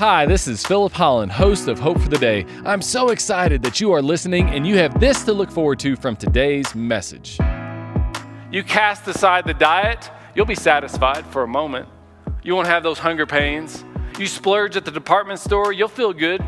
[0.00, 2.46] Hi, this is Philip Holland, host of Hope for the Day.
[2.64, 5.94] I'm so excited that you are listening and you have this to look forward to
[5.94, 7.38] from today's message.
[8.50, 11.86] You cast aside the diet, you'll be satisfied for a moment.
[12.42, 13.84] You won't have those hunger pains.
[14.18, 16.42] You splurge at the department store, you'll feel good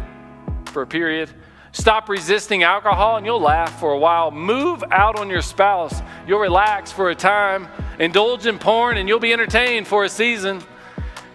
[0.64, 1.28] for a period.
[1.72, 4.30] Stop resisting alcohol and you'll laugh for a while.
[4.30, 7.68] Move out on your spouse, you'll relax for a time.
[7.98, 10.62] Indulge in porn and you'll be entertained for a season.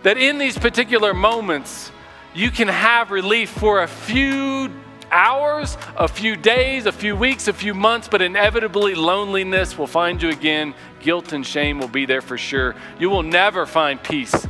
[0.01, 1.91] That in these particular moments,
[2.33, 4.71] you can have relief for a few
[5.11, 10.21] hours, a few days, a few weeks, a few months, but inevitably loneliness will find
[10.21, 10.73] you again.
[10.99, 12.75] Guilt and shame will be there for sure.
[12.99, 14.47] You will never find peace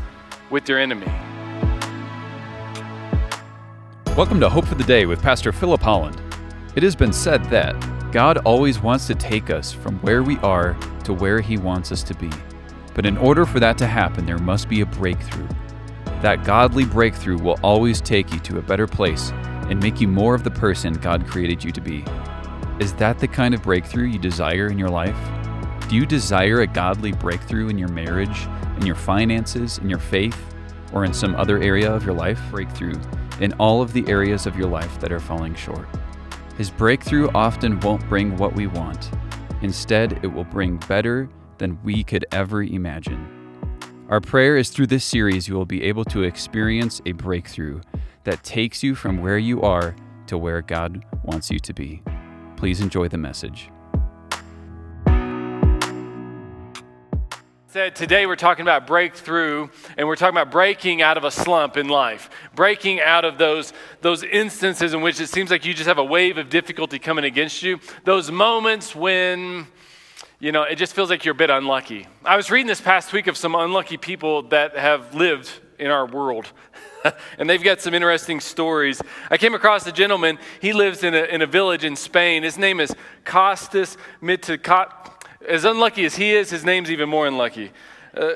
[0.49, 1.12] with your enemy.
[4.16, 6.20] Welcome to Hope for the Day with Pastor Philip Holland.
[6.76, 7.76] It has been said that
[8.12, 12.02] God always wants to take us from where we are to where He wants us
[12.04, 12.30] to be.
[12.96, 15.48] But in order for that to happen, there must be a breakthrough.
[16.21, 19.32] That godly breakthrough will always take you to a better place
[19.70, 22.04] and make you more of the person God created you to be.
[22.79, 25.18] Is that the kind of breakthrough you desire in your life?
[25.90, 30.37] Do you desire a godly breakthrough in your marriage, in your finances, in your faith,
[30.91, 32.41] or in some other area of your life?
[32.52, 32.96] Breakthrough
[33.40, 35.87] in all of the areas of your life that are falling short.
[36.57, 39.12] His breakthrough often won't bring what we want.
[39.62, 43.37] Instead, it will bring better than we could ever imagine.
[44.10, 47.82] Our prayer is through this series you will be able to experience a breakthrough
[48.24, 52.02] that takes you from where you are to where God wants you to be.
[52.55, 53.70] Please enjoy the message.
[57.74, 61.90] Today we're talking about breakthrough and we're talking about breaking out of a slump in
[61.90, 63.71] life breaking out of those
[64.02, 67.24] those instances in which it seems like you just have a wave of difficulty coming
[67.24, 69.68] against you those moments when
[70.40, 72.07] you know, it just feels like you're a bit unlucky.
[72.24, 75.50] I was reading this past week of some unlucky people that have lived
[75.80, 76.52] in our world.
[77.40, 79.02] and they've got some interesting stories.
[79.31, 82.44] I came across a gentleman, he lives in a, in a village in Spain.
[82.44, 84.90] His name is Costas Mitacot.
[85.48, 87.72] As unlucky as he is, his name's even more unlucky.
[88.14, 88.34] Uh,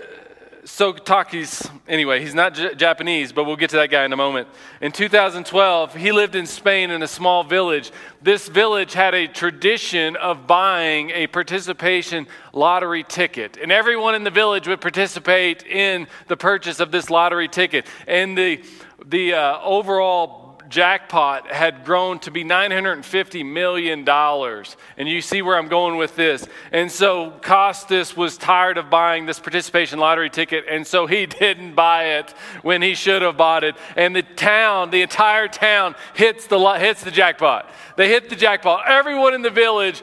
[0.64, 4.48] Sotakis, anyway, he's not J- Japanese, but we'll get to that guy in a moment.
[4.80, 7.92] In 2012, he lived in Spain in a small village.
[8.22, 14.30] This village had a tradition of buying a participation lottery ticket, and everyone in the
[14.30, 17.88] village would participate in the purchase of this lottery ticket.
[18.08, 18.64] And the,
[19.04, 20.41] the uh, overall
[20.72, 24.08] jackpot had grown to be $950 million.
[24.08, 26.48] And you see where I'm going with this.
[26.72, 31.76] And so Costas was tired of buying this participation lottery ticket, and so he didn't
[31.76, 32.32] buy it
[32.64, 33.76] when he should have bought it.
[33.96, 37.70] And the town, the entire town, hits the, hits the jackpot.
[37.98, 38.86] They hit the jackpot.
[38.88, 40.02] Everyone in the village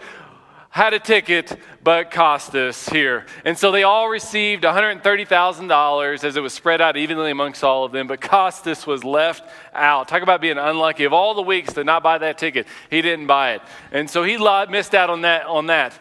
[0.79, 3.27] had a ticket but Costas here.
[3.45, 7.91] And so they all received $130,000 as it was spread out evenly amongst all of
[7.91, 9.43] them, but Costas was left
[9.75, 10.07] out.
[10.07, 11.03] Talk about being unlucky.
[11.03, 13.63] Of all the weeks to not buy that ticket, he didn't buy it.
[13.91, 16.01] And so he missed out on that, on that,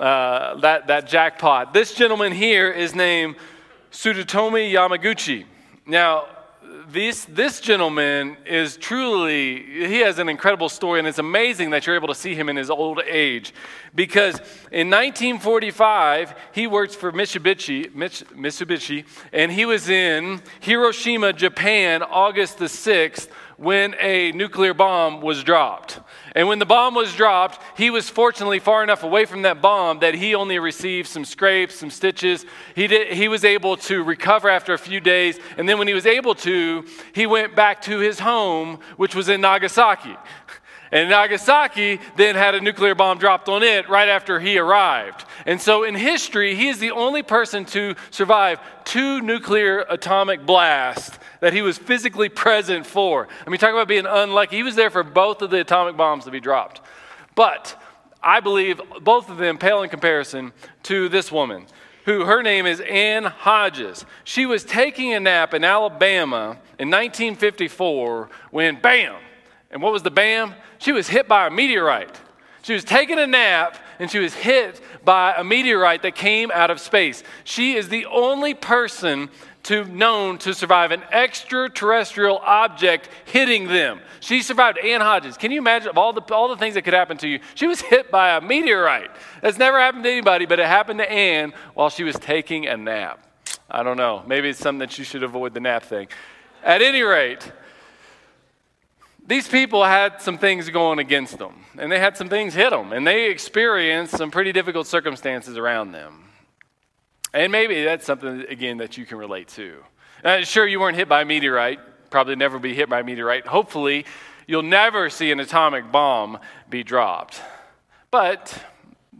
[0.00, 1.74] uh, that, that jackpot.
[1.74, 3.36] This gentleman here is named
[3.92, 5.44] Tsutomu Yamaguchi.
[5.84, 6.28] Now,
[6.88, 11.96] this, this gentleman is truly, he has an incredible story, and it's amazing that you're
[11.96, 13.52] able to see him in his old age.
[13.94, 14.36] Because
[14.70, 22.66] in 1945, he worked for Mitsubishi, Mitsubishi, and he was in Hiroshima, Japan, August the
[22.66, 26.00] 6th, when a nuclear bomb was dropped.
[26.36, 30.00] And when the bomb was dropped, he was fortunately far enough away from that bomb
[30.00, 32.44] that he only received some scrapes, some stitches.
[32.74, 35.38] He, did, he was able to recover after a few days.
[35.56, 39.28] And then when he was able to, he went back to his home, which was
[39.28, 40.16] in Nagasaki.
[40.94, 45.24] And Nagasaki then had a nuclear bomb dropped on it right after he arrived.
[45.44, 51.18] And so in history, he is the only person to survive two nuclear atomic blasts
[51.40, 53.26] that he was physically present for.
[53.44, 54.54] I mean, talk about being unlucky.
[54.54, 56.80] He was there for both of the atomic bombs to be dropped.
[57.34, 57.76] But
[58.22, 60.52] I believe both of them pale in comparison
[60.84, 61.66] to this woman
[62.04, 64.04] who her name is Ann Hodges.
[64.22, 69.16] She was taking a nap in Alabama in 1954 when bam,
[69.74, 70.54] and what was the bam?
[70.78, 72.18] She was hit by a meteorite.
[72.62, 76.70] She was taking a nap and she was hit by a meteorite that came out
[76.70, 77.22] of space.
[77.42, 79.28] She is the only person
[79.64, 84.00] to known to survive an extraterrestrial object hitting them.
[84.20, 84.78] She survived.
[84.78, 85.36] Ann Hodges.
[85.36, 87.40] Can you imagine all the all the things that could happen to you?
[87.54, 89.10] She was hit by a meteorite.
[89.42, 92.76] That's never happened to anybody, but it happened to Ann while she was taking a
[92.76, 93.26] nap.
[93.70, 94.22] I don't know.
[94.26, 96.08] Maybe it's something that you should avoid the nap thing.
[96.62, 97.50] At any rate,
[99.26, 102.92] these people had some things going against them, and they had some things hit them,
[102.92, 106.30] and they experienced some pretty difficult circumstances around them.
[107.32, 109.82] And maybe that's something, again, that you can relate to.
[110.22, 111.80] Uh, sure, you weren't hit by a meteorite
[112.14, 113.44] probably never be hit by a meteorite.
[113.44, 114.06] Hopefully,
[114.46, 116.38] you'll never see an atomic bomb
[116.70, 117.42] be dropped.
[118.12, 118.56] But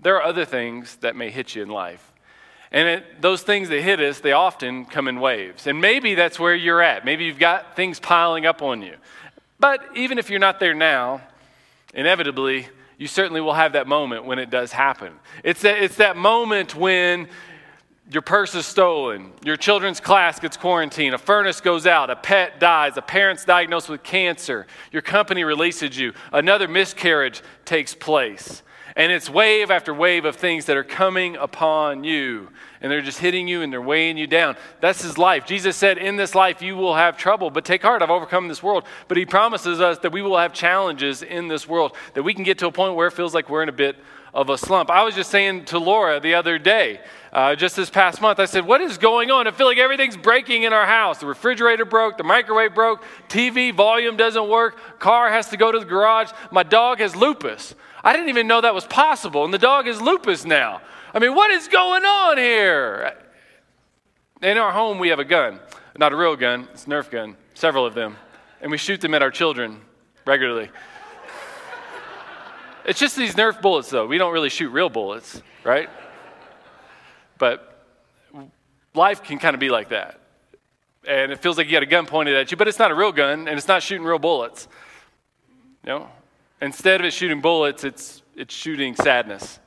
[0.01, 2.13] there are other things that may hit you in life.
[2.71, 5.67] And it, those things that hit us, they often come in waves.
[5.67, 7.05] And maybe that's where you're at.
[7.05, 8.95] Maybe you've got things piling up on you.
[9.59, 11.23] But even if you're not there now,
[11.95, 12.69] inevitably,
[12.99, 15.13] you certainly will have that moment when it does happen.
[15.43, 17.29] It's that, it's that moment when
[18.11, 22.61] your purse is stolen, your children's class gets quarantined, a furnace goes out, a pet
[22.61, 28.63] dies, a parent's diagnosed with cancer, your company releases you, another miscarriage takes place.
[28.97, 32.49] And it's wave after wave of things that are coming upon you.
[32.81, 34.57] And they're just hitting you and they're weighing you down.
[34.81, 35.47] That's his life.
[35.47, 38.63] Jesus said, In this life you will have trouble, but take heart, I've overcome this
[38.63, 38.85] world.
[39.09, 42.45] But he promises us that we will have challenges in this world, that we can
[42.45, 43.97] get to a point where it feels like we're in a bit
[44.33, 44.91] of a slump.
[44.91, 47.01] I was just saying to Laura the other day,
[47.33, 49.49] uh, just this past month, I said, What is going on?
[49.49, 51.19] I feel like everything's breaking in our house.
[51.19, 55.81] The refrigerator broke, the microwave broke, TV volume doesn't work, car has to go to
[55.81, 57.75] the garage, my dog has lupus.
[58.05, 59.45] I didn't even know that was possible.
[59.45, 60.83] And the dog is lupus now.
[61.15, 63.17] I mean, what is going on here?
[64.43, 65.59] In our home, we have a gun.
[65.97, 68.17] Not a real gun, it's a Nerf gun, several of them.
[68.61, 69.81] And we shoot them at our children
[70.27, 70.71] regularly.
[72.85, 74.07] it's just these Nerf bullets, though.
[74.07, 75.89] We don't really shoot real bullets, right?
[77.39, 77.87] But
[78.93, 80.21] life can kind of be like that.
[81.07, 82.95] And it feels like you got a gun pointed at you, but it's not a
[82.95, 84.69] real gun and it's not shooting real bullets.
[85.85, 86.09] You know,
[86.65, 89.61] Instead of it shooting bullets, it's, it's shooting sadness.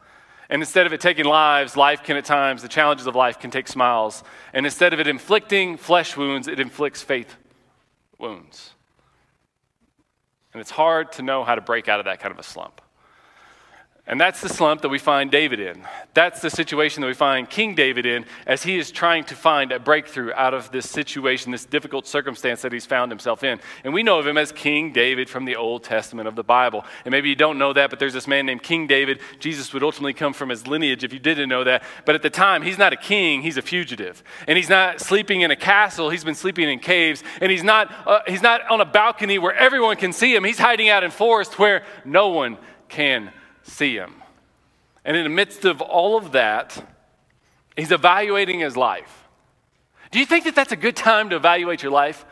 [0.50, 3.52] And instead of it taking lives, life can at times, the challenges of life can
[3.52, 4.24] take smiles.
[4.52, 7.36] And instead of it inflicting flesh wounds, it inflicts faith
[8.18, 8.72] wounds.
[10.54, 12.82] And it's hard to know how to break out of that kind of a slump.
[14.10, 15.84] And that's the slump that we find David in.
[16.14, 19.74] That's the situation that we find King David in as he is trying to find
[19.74, 23.60] a breakthrough out of this situation, this difficult circumstance that he's found himself in.
[23.84, 26.86] And we know of him as King David from the Old Testament of the Bible.
[27.04, 29.20] And maybe you don't know that, but there's this man named King David.
[29.40, 31.84] Jesus would ultimately come from his lineage if you didn't know that.
[32.06, 34.24] But at the time, he's not a king, he's a fugitive.
[34.48, 37.26] And he's not sleeping in a castle, he's been sleeping in caves.
[37.42, 40.60] And he's not, uh, he's not on a balcony where everyone can see him, he's
[40.60, 42.58] hiding out in forest where no one
[42.88, 43.34] can
[43.68, 44.16] see him.
[45.06, 46.84] And in the midst of all of that,
[47.76, 49.28] he's evaluating his life.
[50.12, 52.26] Do you think that that's a good time to evaluate your life?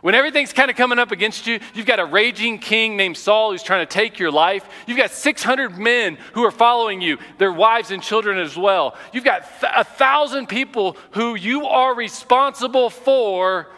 [0.00, 3.52] When everything's kind of coming up against you, you've got a raging king named Saul
[3.52, 4.64] who's trying to take your life.
[4.88, 8.96] You've got 600 men who are following you, their wives and children as well.
[9.12, 13.68] You've got a thousand people who you are responsible for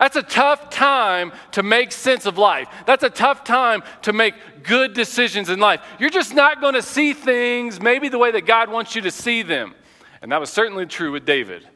[0.00, 2.68] that's a tough time to make sense of life.
[2.86, 5.80] That's a tough time to make good decisions in life.
[5.98, 9.10] You're just not going to see things maybe the way that God wants you to
[9.10, 9.74] see them.
[10.22, 11.66] And that was certainly true with David.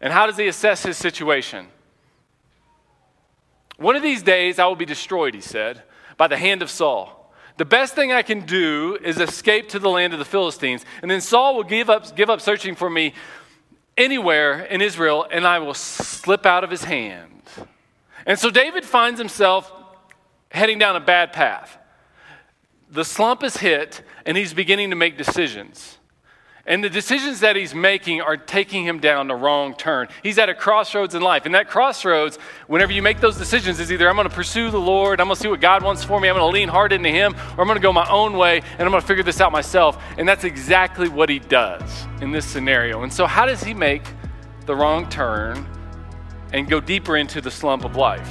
[0.00, 1.66] And how does he assess his situation?
[3.76, 5.82] One of these days I will be destroyed, he said,
[6.16, 7.32] by the hand of Saul.
[7.56, 11.10] The best thing I can do is escape to the land of the Philistines, and
[11.10, 13.14] then Saul will give up, give up searching for me
[13.96, 17.42] anywhere in Israel, and I will slip out of his hand.
[18.26, 19.72] And so David finds himself
[20.50, 21.78] heading down a bad path.
[22.94, 25.98] The slump is hit, and he's beginning to make decisions.
[26.66, 30.08] And the decisions that he's making are taking him down the wrong turn.
[30.22, 31.44] He's at a crossroads in life.
[31.44, 34.80] And that crossroads, whenever you make those decisions, is either I'm going to pursue the
[34.80, 36.94] Lord, I'm going to see what God wants for me, I'm going to lean hard
[36.94, 39.22] into Him, or I'm going to go my own way and I'm going to figure
[39.22, 40.02] this out myself.
[40.16, 43.02] And that's exactly what he does in this scenario.
[43.02, 44.04] And so, how does he make
[44.66, 45.66] the wrong turn
[46.52, 48.30] and go deeper into the slump of life.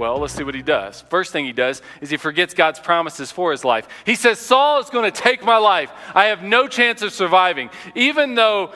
[0.00, 1.02] Well, let's see what he does.
[1.10, 3.86] First thing he does is he forgets God's promises for his life.
[4.06, 5.92] He says, Saul is going to take my life.
[6.14, 7.68] I have no chance of surviving.
[7.94, 8.72] Even though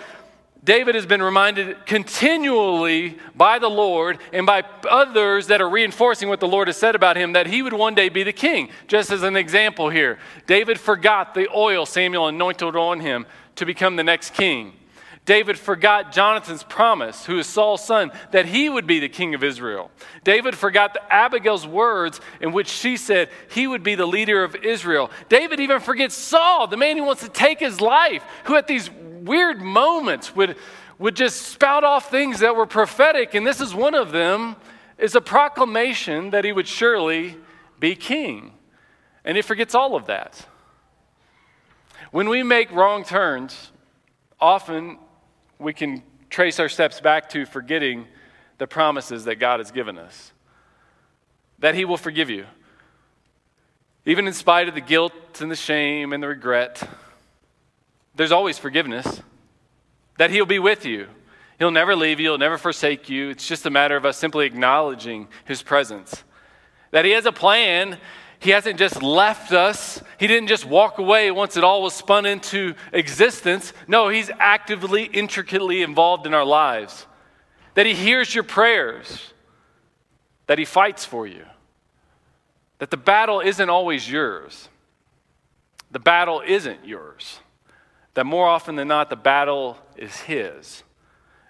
[0.63, 6.41] David has been reminded continually by the Lord and by others that are reinforcing what
[6.41, 8.69] the Lord has said about him that he would one day be the king.
[8.87, 13.25] Just as an example here, David forgot the oil Samuel anointed on him
[13.57, 14.75] to become the next king.
[15.27, 19.43] David forgot Jonathan's promise, who is Saul's son, that he would be the king of
[19.43, 19.91] Israel.
[20.23, 25.11] David forgot Abigail's words in which she said he would be the leader of Israel.
[25.31, 28.91] David even forgets Saul, the man who wants to take his life, who at these
[28.91, 30.57] weird moments would,
[30.99, 33.35] would just spout off things that were prophetic.
[33.35, 34.57] And this is one of them,
[34.99, 37.37] is a proclamation that he would surely
[37.81, 38.53] be king.
[39.25, 40.47] And he forgets all of that.
[42.11, 43.73] When we make wrong turns,
[44.39, 44.99] often
[45.65, 48.07] we can trace our steps back to forgetting
[48.59, 50.33] the promises that God has given us.
[51.59, 52.47] That He will forgive you.
[54.07, 56.87] Even in spite of the guilt and the shame and the regret,
[58.15, 59.23] there's always forgiveness.
[60.19, 61.09] That He'll be with you.
[61.59, 63.31] He'll never leave you, He'll never forsake you.
[63.31, 66.23] It's just a matter of us simply acknowledging His presence.
[66.91, 67.99] That He has a plan
[68.45, 70.03] he hasn't just left us.
[70.19, 73.73] He didn't just walk away once it all was spun into existence.
[73.89, 77.07] No, He's actively, intricately involved in our lives.
[77.73, 79.33] That He hears your prayers,
[80.47, 81.47] that He fights for you,
[82.81, 84.69] that the battle isn't always yours.
[85.91, 87.41] The battle isn't yours.
[88.13, 90.83] That more often than not, the battle is His.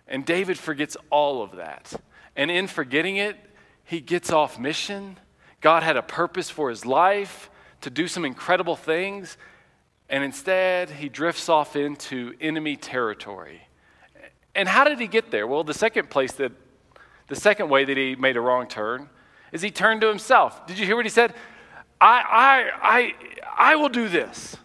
[0.06, 1.92] And David forgets all of that.
[2.36, 3.36] And in forgetting it,
[3.82, 5.18] he gets off mission
[5.64, 7.48] God had a purpose for his life
[7.80, 9.38] to do some incredible things,
[10.10, 13.62] and instead he drifts off into enemy territory.
[14.54, 15.46] And how did he get there?
[15.46, 16.52] Well, the second place that,
[17.28, 19.08] the second way that he made a wrong turn
[19.52, 20.66] is he turned to himself.
[20.66, 21.32] Did you hear what he said?
[21.98, 23.14] I, I,
[23.62, 24.58] I, I will do this.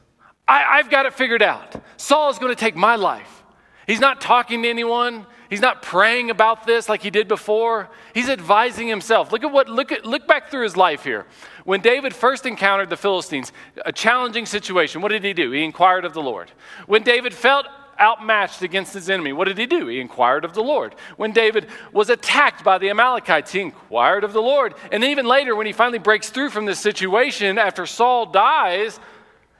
[0.50, 1.82] I, I've got it figured out.
[1.96, 3.46] Saul is going to take my life.
[3.88, 5.25] He's not talking to anyone.
[5.50, 7.89] He's not praying about this like he did before.
[8.13, 9.32] He's advising himself.
[9.32, 11.25] Look at what look at look back through his life here.
[11.63, 13.51] When David first encountered the Philistines,
[13.84, 15.51] a challenging situation, what did he do?
[15.51, 16.51] He inquired of the Lord.
[16.86, 17.65] When David felt
[18.00, 19.88] outmatched against his enemy, what did he do?
[19.88, 20.96] He inquired of the Lord.
[21.18, 24.75] When David was attacked by the Amalekites, he inquired of the Lord.
[24.91, 29.00] And even later, when he finally breaks through from this situation after Saul dies,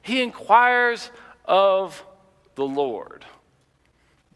[0.04, 1.12] he inquires
[1.46, 2.04] of
[2.56, 3.26] the Lord.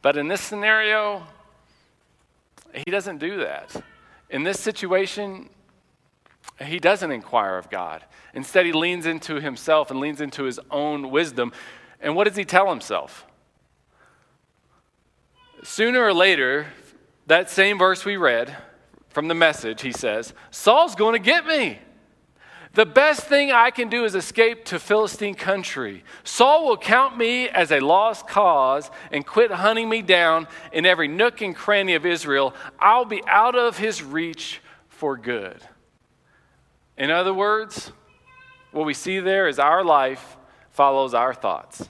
[0.01, 1.23] But in this scenario,
[2.73, 3.75] he doesn't do that.
[4.29, 5.49] In this situation,
[6.59, 8.03] he doesn't inquire of God.
[8.33, 11.51] Instead, he leans into himself and leans into his own wisdom.
[12.01, 13.25] And what does he tell himself?
[15.63, 16.67] Sooner or later,
[17.27, 18.55] that same verse we read
[19.09, 21.79] from the message, he says, Saul's going to get me.
[22.73, 26.03] The best thing I can do is escape to Philistine country.
[26.23, 31.07] Saul will count me as a lost cause and quit hunting me down in every
[31.07, 32.55] nook and cranny of Israel.
[32.79, 35.61] I'll be out of his reach for good.
[36.97, 37.91] In other words,
[38.71, 40.35] what we see there is our life
[40.71, 41.87] follows our thoughts.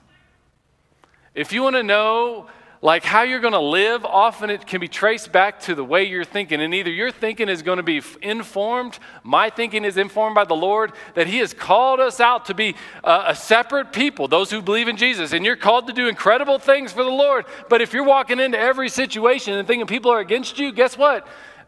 [1.33, 2.47] If you want to know
[2.83, 6.03] like how you're going to live, often it can be traced back to the way
[6.03, 6.59] you're thinking.
[6.61, 10.53] And either your thinking is going to be informed, my thinking is informed by the
[10.53, 12.75] Lord, that He has called us out to be
[13.05, 15.31] a, separate people, those who believe in Jesus.
[15.31, 17.45] And you're called to do incredible things for the Lord.
[17.69, 21.25] But if you're walking into every situation and thinking people are against you, guess what?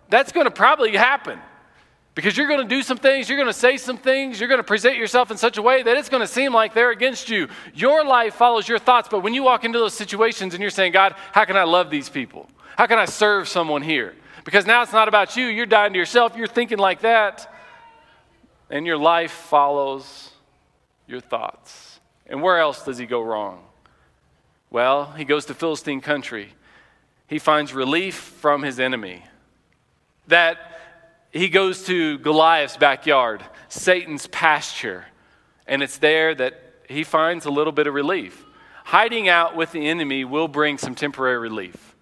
[0.10, 1.40] That's going to probably happen.
[2.16, 4.60] Because you're going to do some things, you're going to say some things, you're going
[4.60, 7.30] to present yourself in such a way that it's going to seem like they're against
[7.30, 7.50] you.
[7.74, 10.94] Your life follows your thoughts, but when you walk into those situations and you're saying,
[10.94, 12.50] God, how can I love these people?
[12.78, 14.16] How can I serve someone here?
[14.46, 17.54] Because now it's not about you, you're dying to yourself, you're thinking like that,
[18.70, 20.32] and your life follows
[21.08, 22.00] your thoughts.
[22.28, 23.62] And where else does he go wrong?
[24.70, 26.54] Well, he goes to Philistine country.
[27.28, 29.26] He finds relief from his enemy.
[30.28, 30.75] That
[31.36, 35.06] he goes to Goliath's backyard, Satan's pasture,
[35.68, 38.46] and it's there that he finds a little bit of relief.
[38.86, 41.96] Hiding out with the enemy will bring some temporary relief.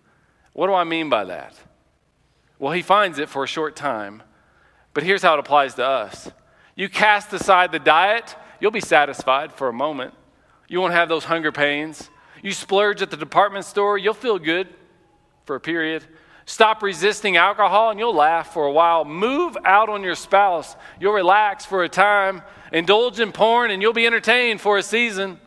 [0.54, 1.56] What do I mean by that?
[2.60, 4.22] Well, he finds it for a short time,
[4.94, 6.30] but here's how it applies to us.
[6.76, 10.14] You cast aside the diet you'll be satisfied for a moment.
[10.70, 12.10] You won't have those hunger pains.
[12.42, 14.70] You splurge at the department store, you'll feel good
[15.46, 16.06] for a period.
[16.46, 19.06] Stop resisting alcohol and you'll laugh for a while.
[19.06, 22.42] Move out on your spouse, you'll relax for a time.
[22.72, 25.40] Indulge in porn and you'll be entertained for a season.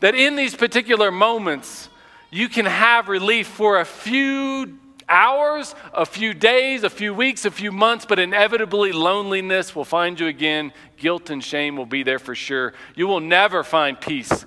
[0.00, 1.88] That in these particular moments,
[2.30, 7.50] you can have relief for a few hours, a few days, a few weeks, a
[7.50, 10.72] few months, but inevitably loneliness will find you again.
[10.96, 12.72] Guilt and shame will be there for sure.
[12.94, 14.46] You will never find peace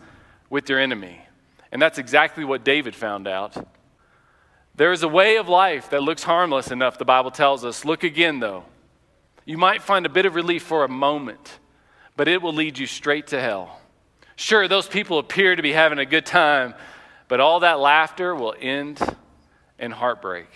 [0.50, 1.22] with your enemy.
[1.72, 3.56] And that's exactly what David found out.
[4.78, 7.86] There is a way of life that looks harmless enough, the Bible tells us.
[7.86, 8.66] Look again, though.
[9.46, 11.60] You might find a bit of relief for a moment,
[12.18, 13.80] but it will lead you straight to hell.
[14.36, 16.74] Sure, those people appear to be having a good time,
[17.30, 19.00] but all that laughter will end
[19.80, 20.48] in heartbreak.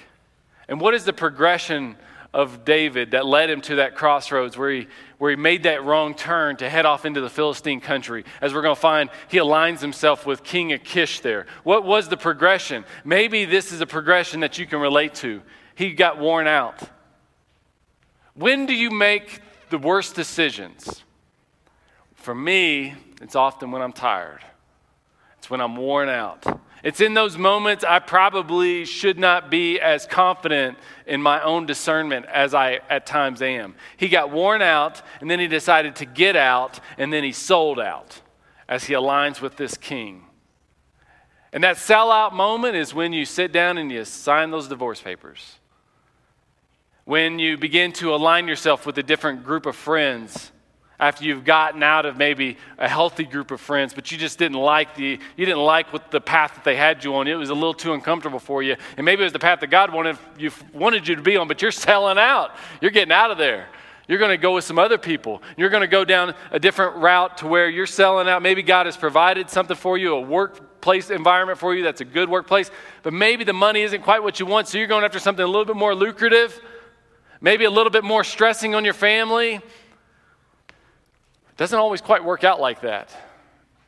[0.68, 1.96] And what is the progression
[2.34, 6.14] of David that led him to that crossroads where he, where he made that wrong
[6.14, 8.24] turn to head off into the Philistine country.
[8.40, 11.48] As we're going to find, he aligns himself with King Achish there.
[11.64, 12.86] What was the progression?
[13.04, 15.42] Maybe this is a progression that you can relate to.
[15.74, 16.82] He got worn out.
[18.36, 21.04] When do you make the worst decisions?
[22.14, 24.42] For me, it's often when I'm tired,
[25.38, 26.46] it's when I'm worn out.
[26.84, 32.26] It's in those moments I probably should not be as confident in my own discernment
[32.28, 33.76] as I at times am.
[33.98, 37.80] He got worn out, and then he decided to get out, and then he sold
[37.80, 38.22] out
[38.68, 40.26] as he aligns with this king.
[41.52, 45.58] And that sellout moment is when you sit down and you sign those divorce papers.
[47.06, 50.52] When you begin to align yourself with a different group of friends
[51.00, 54.58] after you've gotten out of maybe a healthy group of friends, but you just didn't
[54.58, 57.28] like the you didn't like what the path that they had you on.
[57.28, 59.68] It was a little too uncomfortable for you, and maybe it was the path that
[59.68, 62.56] God wanted you wanted you to be on, but you're selling out.
[62.82, 63.68] You're getting out of there.
[64.10, 65.44] You're going to go with some other people.
[65.56, 68.42] You're going to go down a different route to where you're selling out.
[68.42, 72.28] Maybe God has provided something for you, a workplace environment for you that's a good
[72.28, 72.72] workplace,
[73.04, 75.48] but maybe the money isn't quite what you want, so you're going after something a
[75.48, 76.60] little bit more lucrative,
[77.40, 79.62] maybe a little bit more stressing on your family
[81.60, 83.14] doesn't always quite work out like that.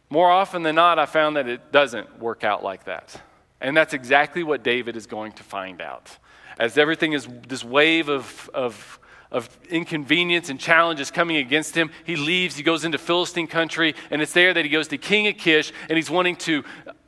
[0.10, 3.20] More often than not, I found that it doesn't work out like that.
[3.62, 6.18] And that's exactly what David is going to find out.
[6.60, 9.00] As everything is this wave of, of,
[9.32, 14.22] of inconvenience and challenges coming against him, he leaves, he goes into Philistine country, and
[14.22, 16.66] it's there that he goes to King Achish, and he's wanting to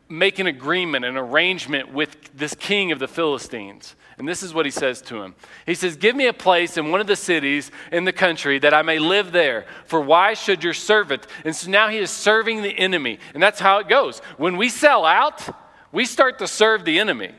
[0.09, 3.95] make an agreement, an arrangement with this king of the Philistines.
[4.17, 5.35] And this is what he says to him
[5.65, 8.73] He says, Give me a place in one of the cities in the country that
[8.73, 9.65] I may live there.
[9.85, 11.25] For why should your servant?
[11.45, 13.19] And so now he is serving the enemy.
[13.33, 14.19] And that's how it goes.
[14.37, 15.43] When we sell out,
[15.91, 17.31] we start to serve the enemy.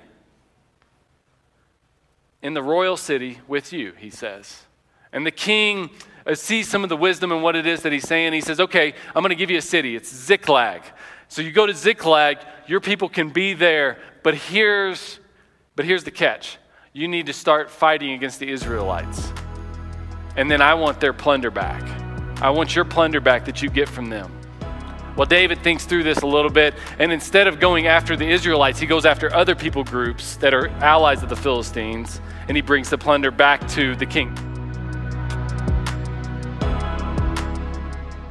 [2.42, 4.62] In the royal city with you, he says.
[5.12, 5.90] And the king
[6.26, 8.32] uh, sees some of the wisdom in what it is that he's saying.
[8.32, 9.96] He says, Okay, I'm going to give you a city.
[9.96, 10.82] It's Ziklag.
[11.34, 15.18] So you go to Ziklag, your people can be there, but here's,
[15.74, 16.58] but here's the catch
[16.92, 19.32] you need to start fighting against the Israelites.
[20.36, 21.82] And then I want their plunder back.
[22.40, 24.32] I want your plunder back that you get from them.
[25.16, 28.78] Well, David thinks through this a little bit, and instead of going after the Israelites,
[28.78, 32.90] he goes after other people groups that are allies of the Philistines, and he brings
[32.90, 34.32] the plunder back to the king.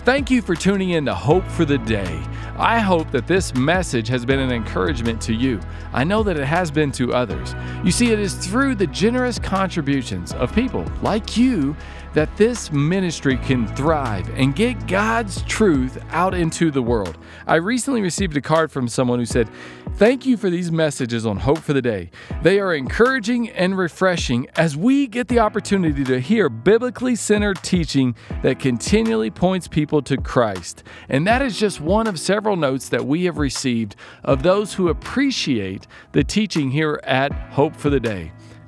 [0.06, 2.24] Thank you for tuning in to Hope for the Day.
[2.58, 5.60] I hope that this message has been an encouragement to you.
[5.92, 7.56] I know that it has been to others.
[7.84, 11.76] You see, it is through the generous contributions of people like you
[12.14, 17.18] that this ministry can thrive and get God's truth out into the world.
[17.48, 19.50] I recently received a card from someone who said,
[19.96, 22.10] Thank you for these messages on Hope for the Day.
[22.42, 28.16] They are encouraging and refreshing as we get the opportunity to hear biblically centered teaching
[28.42, 30.84] that continually points people to Christ.
[31.10, 34.90] And that is just one of several notes that we have received of those who
[34.90, 38.32] appreciate the teaching here at Hope for the Day.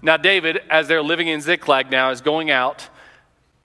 [0.00, 2.88] Now, David, as they're living in Ziklag now, is going out,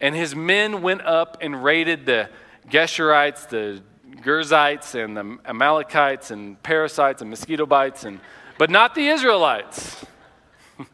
[0.02, 2.30] and his men went up and raided the
[2.70, 3.82] Geshurites, the
[4.22, 8.20] Girzites, and the Amalekites, and parasites, and mosquito bites, and,
[8.58, 10.06] but not the Israelites.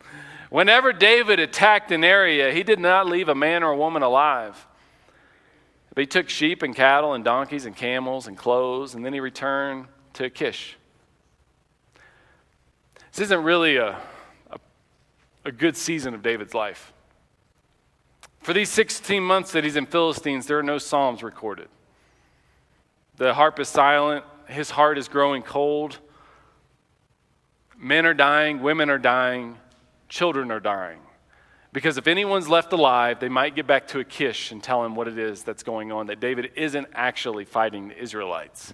[0.50, 4.68] Whenever David attacked an area, he did not leave a man or a woman alive.
[5.94, 9.20] But he took sheep and cattle and donkeys and camels and clothes, and then he
[9.20, 10.76] returned to Kish.
[13.12, 14.00] This isn't really a,
[15.46, 16.94] a, good season of David's life.
[18.42, 21.68] For these 16 months that he's in Philistines, there are no Psalms recorded.
[23.18, 25.98] The harp is silent, his heart is growing cold.
[27.78, 29.58] Men are dying, women are dying,
[30.10, 31.00] children are dying.
[31.72, 35.08] Because if anyone's left alive, they might get back to Achish and tell him what
[35.08, 38.74] it is that's going on, that David isn't actually fighting the Israelites.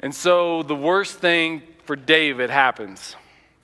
[0.00, 3.14] And so the worst thing for David happens.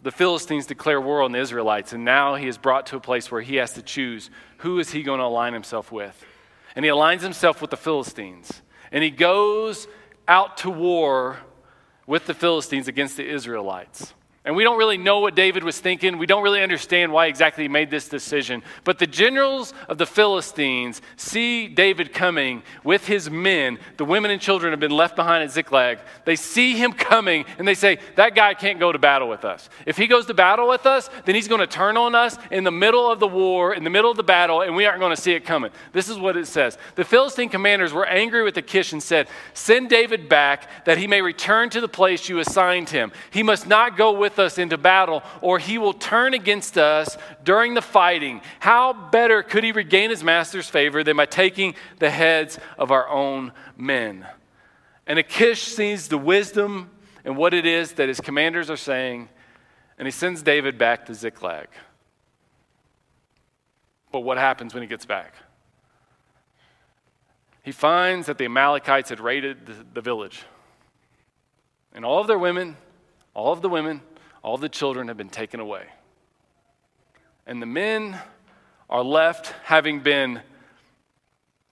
[0.03, 3.31] The Philistines declare war on the Israelites, and now he is brought to a place
[3.31, 6.25] where he has to choose who is he going to align himself with.
[6.77, 8.63] And he aligns himself with the Philistines.
[8.93, 9.89] And he goes
[10.29, 11.39] out to war
[12.07, 14.15] with the Philistines against the Israelites.
[14.49, 16.17] And we don't really know what David was thinking.
[16.17, 18.63] We don't really understand why exactly he made this decision.
[18.83, 23.79] But the generals of the Philistines see David coming with his men.
[23.99, 25.99] The women and children have been left behind at Ziklag.
[26.25, 29.69] They see him coming and they say, That guy can't go to battle with us.
[29.85, 32.65] If he goes to battle with us, then he's going to turn on us in
[32.65, 35.15] the middle of the war, in the middle of the battle, and we aren't going
[35.15, 35.73] to see it coming.
[35.93, 36.79] This is what it says.
[36.95, 41.21] The Philistine commanders were angry with Achish and said, Send David back that he may
[41.21, 43.13] return to the place you assigned him.
[43.31, 47.75] He must not go with us into battle, or he will turn against us during
[47.75, 48.41] the fighting.
[48.61, 53.09] How better could he regain his master's favor than by taking the heads of our
[53.09, 54.27] own men?
[55.07, 56.91] And Achish sees the wisdom
[57.25, 59.29] and what it is that his commanders are saying,
[59.99, 61.69] and he sends David back to Ziklag.
[64.13, 65.35] But what happens when he gets back?
[67.63, 70.43] He finds that the Amalekites had raided the, the village.
[71.93, 72.77] And all of their women,
[73.35, 74.01] all of the women,
[74.49, 75.85] all the children have been taken away.
[77.47, 78.19] And the men
[78.89, 80.41] are left having been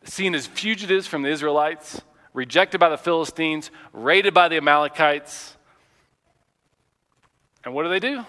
[0.05, 2.03] seen as fugitives from the Israelites,
[2.35, 5.57] rejected by the Philistines, raided by the Amalekites.
[7.65, 8.27] And what do they do?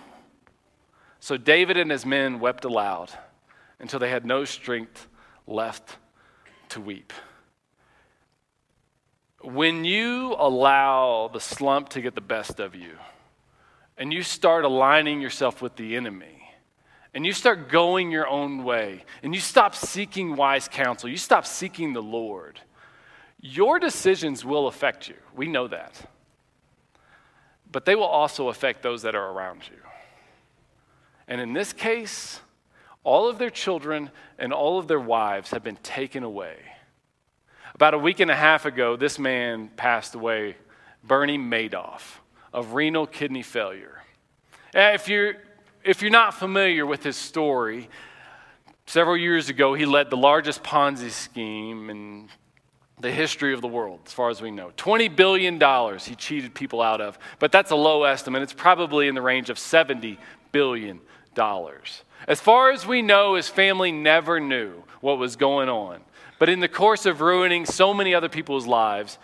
[1.20, 3.12] So David and his men wept aloud
[3.82, 5.10] until they had no strength
[5.46, 5.98] left
[6.70, 7.12] to weep.
[9.42, 12.98] When you allow the slump to get the best of you,
[13.98, 16.54] and you start aligning yourself with the enemy
[17.14, 21.46] and you start going your own way and you stop seeking wise counsel, you stop
[21.46, 22.60] seeking the Lord,
[23.42, 25.16] your decisions will affect you.
[25.36, 26.10] We know that.
[27.72, 29.78] But they will also affect those that are around you.
[31.28, 32.40] And in this case,
[33.04, 36.58] all of their children and all of their wives have been taken away.
[37.74, 40.56] About a week and a half ago, this man passed away,
[41.04, 42.20] Bernie Madoff
[42.58, 44.02] of renal kidney failure.
[44.76, 45.36] Uh, if you're,
[45.84, 47.88] if you're not familiar with his story,
[48.88, 52.30] several years ago he led the largest Ponzi scheme in
[53.00, 54.72] the history of the world, as far as we know.
[54.76, 55.60] $20 billion
[56.00, 58.42] he cheated people out of, but that's a low estimate.
[58.42, 60.18] It's probably in the range of $70
[60.52, 61.00] billion.
[62.28, 66.02] As far as we know, his family never knew what was going on.
[66.40, 69.20] But in the course of ruining so many other people's lives,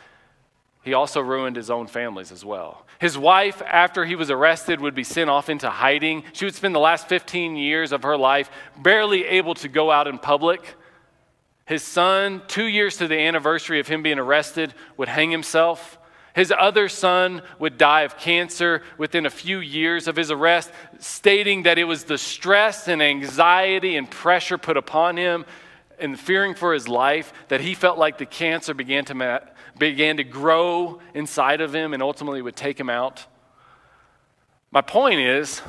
[0.83, 2.85] he also ruined his own families as well.
[2.99, 6.23] His wife, after he was arrested, would be sent off into hiding.
[6.33, 10.07] She would spend the last 15 years of her life barely able to go out
[10.07, 10.75] in public.
[11.65, 15.97] His son, two years to the anniversary of him being arrested, would hang himself.
[16.35, 21.63] His other son would die of cancer within a few years of his arrest, stating
[21.63, 25.45] that it was the stress and anxiety and pressure put upon him
[25.99, 29.13] and fearing for his life that he felt like the cancer began to
[29.77, 33.25] began to grow inside of him and ultimately would take him out.
[34.71, 35.61] My point is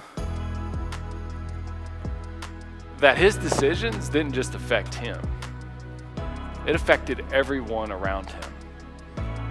[2.98, 5.20] that his decisions didn't just affect him,
[6.66, 8.54] it affected everyone around him.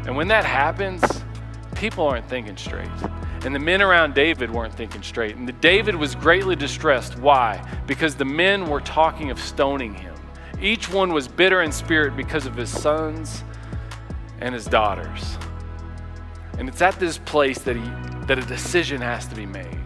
[0.06, 1.04] And when that happens,
[1.76, 2.90] people aren't thinking straight.
[3.46, 5.36] And the men around David weren't thinking straight.
[5.36, 7.18] And David was greatly distressed.
[7.20, 7.62] Why?
[7.88, 10.16] Because the men were talking of stoning him.
[10.62, 13.44] Each one was bitter in spirit because of his sons
[14.44, 15.38] and his daughters.
[16.60, 17.82] And it's at this place that, he,
[18.28, 19.80] that a decision has to be made.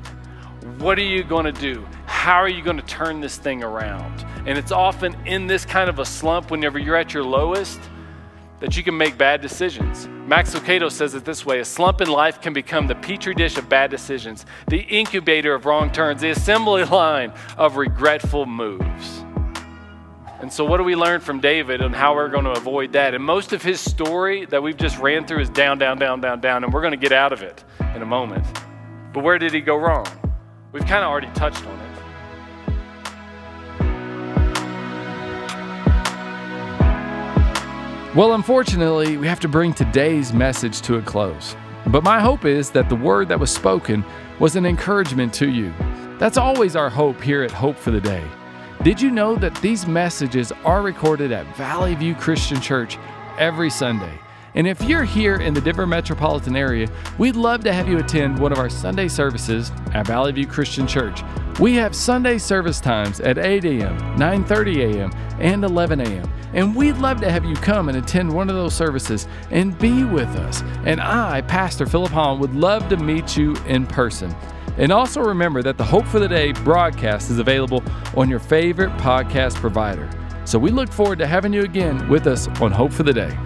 [0.80, 1.86] What are you going to do?
[2.08, 4.26] How are you going to turn this thing around?
[4.48, 7.80] And it's often in this kind of a slump, whenever you're at your lowest,
[8.60, 10.08] that you can make bad decisions.
[10.26, 13.58] Max Lucado says it this way a slump in life can become the petri dish
[13.58, 19.24] of bad decisions, the incubator of wrong turns, the assembly line of regretful moves.
[20.48, 23.14] And so, what do we learn from David and how we're going to avoid that?
[23.14, 26.40] And most of his story that we've just ran through is down, down, down, down,
[26.40, 28.46] down, and we're going to get out of it in a moment.
[29.12, 30.08] But where did he go wrong?
[30.72, 31.84] We've kind of already touched on it.
[38.16, 41.58] Well, unfortunately, we have to bring today's message to a close.
[41.88, 44.06] But my hope is that the word that was spoken
[44.40, 45.74] was an encouragement to you.
[46.20, 48.24] That's always our hope here at Hope for the Day.
[48.84, 52.98] Did you know that these messages are recorded at Valley View Christian Church
[53.38, 54.20] every Sunday?
[54.54, 56.88] And if you're here in the Denver metropolitan area,
[57.18, 60.88] we'd love to have you attend one of our Sunday services at Valley View Christian
[60.88, 61.22] Church.
[61.60, 66.32] We have Sunday service times at 8 a.m., 9:30 a.m., and 11 a.m.
[66.54, 70.04] And we'd love to have you come and attend one of those services and be
[70.04, 70.62] with us.
[70.86, 74.34] And I, Pastor Philip Holland, would love to meet you in person.
[74.78, 77.84] And also remember that the Hope for the Day broadcast is available
[78.16, 80.10] on your favorite podcast provider.
[80.46, 83.38] So we look forward to having you again with us on Hope for the Day.